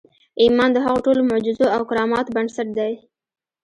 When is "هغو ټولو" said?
0.85-1.21